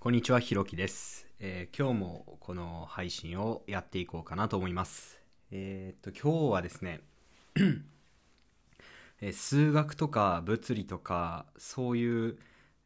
[0.00, 5.20] こんにちは、ひろきです、えー今日もこの配信をやっていこうかなと思います。
[5.50, 7.00] えーっと、今日はですね、
[9.20, 12.38] えー数学とか物理とか、そういう、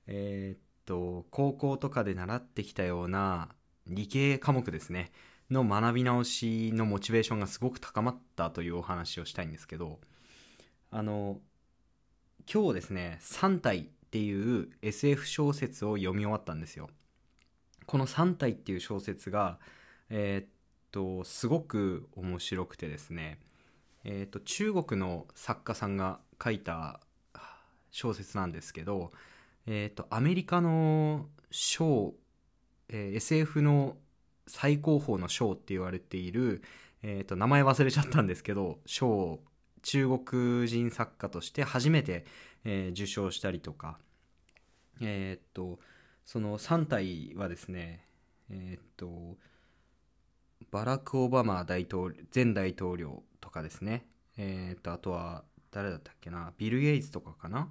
[0.07, 3.51] えっと、高校とかで習ってきたような
[3.87, 5.13] 理系科目ですね、
[5.51, 10.01] の学び直しのモチベーションがすごく高まったというお話をしたいんですけど、
[10.91, 11.41] あの、
[12.51, 16.89] 今日ですね、3体っていう SF 小説を読み終わったんですよ。
[17.93, 19.59] この3体っていう小説が、
[20.09, 20.49] えーっ
[20.93, 23.39] と、すごく面白くてですね、
[24.03, 27.01] えーっと、中国の作家さんが書いた
[27.91, 29.13] 小説なんですけど、
[29.67, 32.15] えーっと、アメリカの賞、
[32.89, 33.99] えー SF の
[34.47, 36.63] 最高峰の賞って言われている、
[37.03, 39.39] えーっと、名前忘れちゃったんですけど、賞
[39.83, 42.25] 中国人作家として初めて、
[42.65, 43.99] え受賞したりとか、
[45.03, 45.79] えっと、
[46.25, 48.07] その3体はですね、
[48.51, 49.37] えーっと、
[50.71, 54.07] バラク・オバマ大統、前大統領とかですね、
[54.37, 57.69] えーっと、あとは、誰だったっけな、ビル・ゲイツとかかな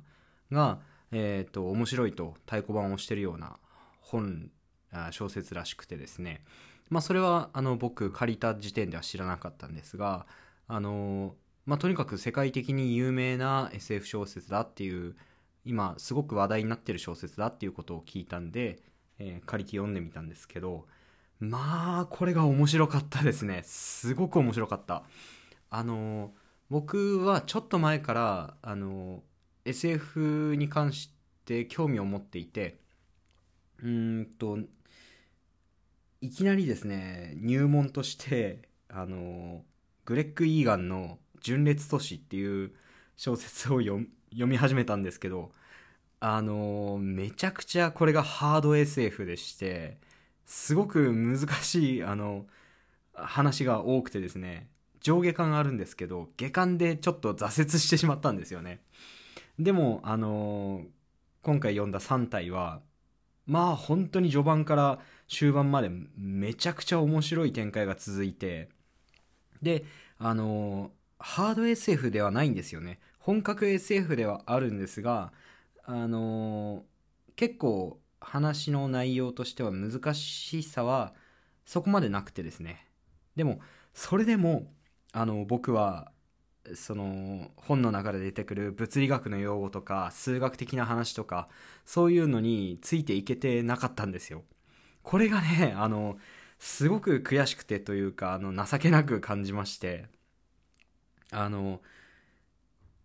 [0.52, 0.80] が、
[1.12, 3.58] えーっと、面白いと太鼓判をしてるような
[4.00, 4.50] 本、
[5.12, 6.44] 小説らしくてですね、
[6.90, 10.26] まあ、それは、あの、僕、借りた時点では知らなかったんですが、
[10.68, 15.16] あの、まあ、とにかく世界的に有名な SF 小説だっていう、
[15.66, 18.80] 今すごく話題になってる小説だっていうことを聞いたんで、
[19.20, 20.88] えー借りて読んでみたんですけど
[21.40, 23.64] まあこれが面白かったですね。
[23.66, 25.04] すごく面白かった。
[25.72, 26.34] あの
[26.70, 29.24] 僕はちょっと前からあの
[29.66, 31.12] SF に関し
[31.46, 32.80] て興味を持っていて
[33.82, 34.60] うんと
[36.22, 39.64] いきなりですね入門としてあの
[40.06, 42.72] グレッグ・イーガンの「純烈都市」っていう
[43.22, 44.08] 小説を読
[44.48, 45.52] み始めたんですけど
[46.20, 50.00] あのめちゃくちゃこれがハード SF でして
[50.48, 52.48] すごく難しいあの
[53.14, 54.70] 話が多くてですね
[55.02, 58.80] 上下巻あるんですけど下巻でちょっと挫折してしまったんですよね。
[59.60, 60.82] でもあの
[61.44, 62.82] 今回読んだ3体は
[63.46, 68.70] まあ本当に序盤から終盤までめちゃくちゃ面白い展開が続いて
[69.62, 69.86] で
[70.18, 70.90] あの
[71.20, 72.98] ハード SF ではないんですよね。
[73.22, 75.32] 本格 SF ではあるんですが
[75.84, 76.84] あの
[77.36, 81.14] 結構話の内容としては難しさは
[81.66, 82.88] そこまでなくてですね。
[83.36, 83.60] でも
[83.94, 84.72] それでも
[85.14, 86.12] あの僕は
[86.76, 91.50] その本の中で出てくる物理学の用語とか数学的な話とか
[91.86, 94.44] そういうのについていけてなかったんですよ。
[95.04, 96.18] これがねあの
[96.60, 100.08] すごく悔しくてというかあの情けなく感じまして。
[101.34, 101.82] あの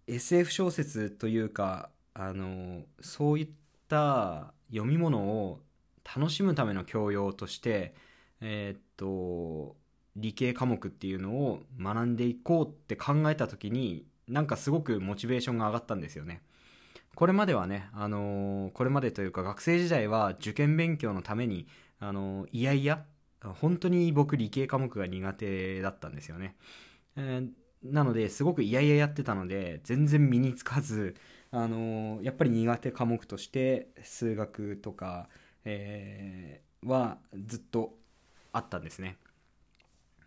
[0.06, 3.48] SF 小説というかあのそういっ
[3.88, 5.60] た読み物を
[6.16, 7.94] 楽しむための教養として
[8.40, 9.76] えーっと
[10.16, 16.42] 理系科目っていうのを学んでいこうって考えた時になんかすごくモチベーションが上がったんですよね。
[17.14, 21.66] これまではね、あのこれまでというか学生時代は受験勉強のために、
[21.98, 23.04] あのいやいや
[23.40, 26.56] 本当に僕理系科目が苦手だったんですよね、
[27.16, 31.14] えーなのですごく嫌々やってたので全然身につかず、
[31.50, 35.28] あのやっぱり苦手科目として数学とか、
[35.64, 37.94] えーはずっと
[38.52, 39.16] あったんですね。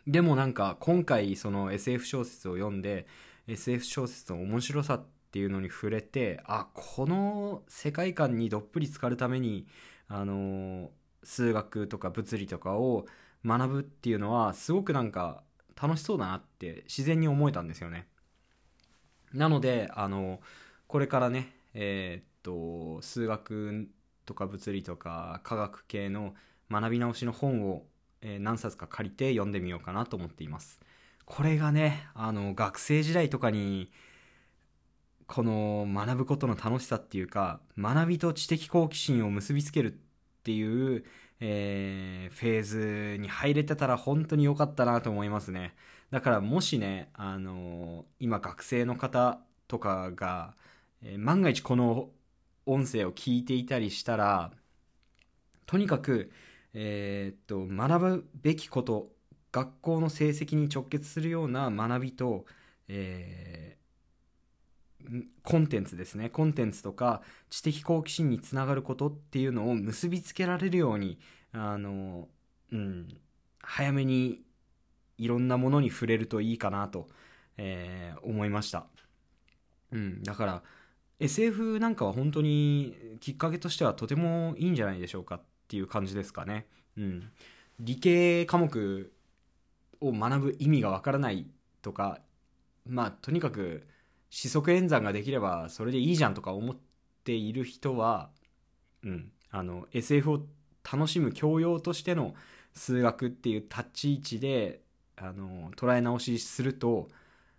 [0.07, 3.05] でもなんか今回その SF 小説を読んで
[3.47, 9.67] SF 小説の面白さっていうのに触れてあこの世界観にどっぷり浸かるために
[10.07, 10.89] あの
[11.23, 13.05] 数学とか物理とかを
[13.45, 15.43] 学ぶっていうのはすごくなんか
[15.81, 18.07] 楽しそうだなって自然に思えたんですよね。
[19.33, 20.39] なのであの
[20.87, 23.87] これからねえーっと数学
[24.25, 26.33] とか物理とか科学系の
[26.71, 27.83] 学び直しの本を、
[28.21, 30.79] えー何冊か借りて読んでみようかなと思っています。
[31.25, 33.91] これがねあの学生時代とかに
[35.27, 39.95] この学ぶことの楽しさっていうか学びと知的好奇心を結びつけるっ
[40.43, 41.05] ていう、
[41.39, 45.75] えーフェーズに入れてたら本当に良かったなと思いますね。
[46.11, 50.55] だからもしねあの今学生の方とかが、
[51.01, 52.09] えー万が一この
[52.65, 54.51] 音声を聞いていたりしたら
[55.65, 56.31] とにかく、
[56.73, 59.11] えっと学ぶべきこと
[59.51, 62.45] 学校の成績に直結するような学びと、
[62.87, 63.79] えー
[65.43, 71.19] コンテンツですねコンテンツとか知的好奇心につながることっていうのを結びつけられるように
[71.53, 72.27] あの、
[72.71, 73.07] うん、
[73.61, 74.41] 早めに
[75.17, 77.07] いろんなものに触れるといいかなと、
[77.57, 78.85] えー思いました、
[79.91, 80.63] うん、だから
[81.19, 86.65] SF なんかは本当にきっかけとしてはとてもいいんじゃないでしょうかっっていう感じですかね。
[86.97, 87.31] うん。
[87.79, 89.13] 理系科目
[90.01, 91.45] を学ぶ意味がわからない
[91.83, 92.21] とか、
[92.87, 93.87] まあ、とにかく、
[94.29, 96.77] 四則演算ができればそれでいいじゃんとか思っ
[97.23, 98.29] ている人は、
[99.03, 100.41] うん、あの、SF を
[100.91, 102.33] 楽しむ教養としての
[102.73, 104.81] 数学っていう立ち位置で、
[105.17, 107.09] あの、捉え直しすると、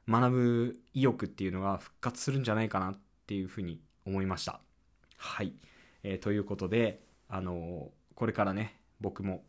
[0.09, 4.61] 学ぶ意欲っていうのが復活するんじゃないかなっていうふうに思いました。
[5.17, 5.53] はい。
[6.03, 9.45] えー、ということで、あのこれからね、僕も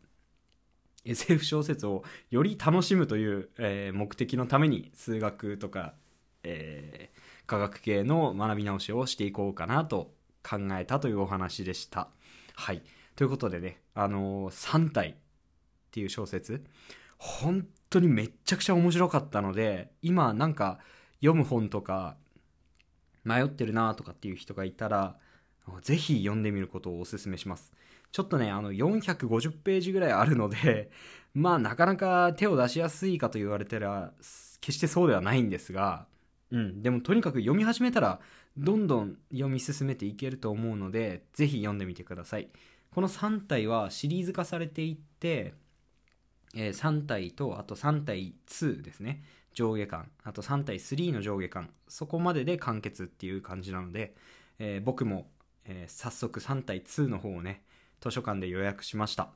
[1.04, 5.94] SF 小説をより楽しむという、えー、目的のために数学とか、
[6.44, 10.12] えー、科学系の学び直しをしていこうかなと
[10.42, 12.08] 考えたというお話でした。
[12.54, 12.82] はい。
[13.16, 15.14] ということでね、あのー、3体っ
[15.90, 16.64] ていう小説、
[17.18, 20.78] 本当にめっちゃくちゃ面白かったので、今なんか
[21.20, 22.16] 読む本とか
[23.24, 25.16] 迷ってるなとかっていう人がいたら、
[25.82, 27.72] ぜひ読んでみることをお勧めします。
[28.10, 30.90] ちょっとね、あの、450ページぐらいあるので、
[31.34, 34.12] まあ、なかなか手を出しやすいかと言われたら、
[34.60, 36.06] 決してそうではないんですが、
[36.52, 38.20] うん、でもとにかく読み始めたら、
[38.56, 42.48] どんどん読み進めていけると思うので、ぜひ読んでみてください。
[42.94, 45.54] この3体はシリーズ化されていって、
[46.54, 49.24] えー、3体と、あと3体2ですね。
[49.54, 50.10] 上下巻。
[50.22, 51.70] あと3体3の上下巻。
[51.88, 54.14] そこまでで完結っていう感じなので、
[54.58, 55.30] えー、僕も
[55.64, 57.62] えー、早速3対2の方をね、
[58.00, 59.30] 図書館で予約しました。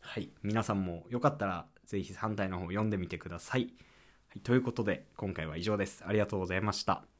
[0.00, 0.30] はい。
[0.42, 3.72] 皆さんもよかったら、ぜひ3体の方読んでみてください。
[4.28, 4.40] はい。
[4.40, 6.04] ということで、今回は以上です。
[6.06, 7.17] ありがとうございました。